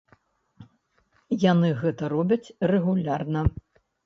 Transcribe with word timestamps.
Яны 1.51 1.69
гэта 1.83 2.09
робяць 2.15 2.51
рэгулярна. 2.73 3.45